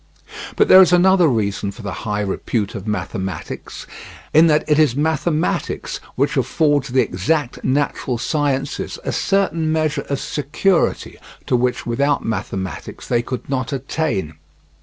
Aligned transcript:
But 0.55 0.67
there 0.67 0.81
is 0.81 0.91
another 0.91 1.27
reason 1.27 1.69
for 1.69 1.83
the 1.83 1.91
high 2.09 2.21
repute 2.21 2.73
of 2.73 2.87
mathematics, 2.87 3.85
in 4.33 4.47
that 4.47 4.63
it 4.67 4.79
is 4.79 4.95
mathematics 4.95 5.99
which 6.15 6.35
affords 6.37 6.87
the 6.89 7.01
exact 7.03 7.63
natural 7.63 8.17
sciences 8.17 8.97
a 9.03 9.11
certain 9.11 9.71
measure 9.71 10.01
of 10.09 10.19
security, 10.19 11.19
to 11.45 11.55
which 11.55 11.85
without 11.85 12.25
mathematics 12.25 13.07
they 13.07 13.21
could 13.21 13.47
not 13.47 13.71
attain. 13.71 14.33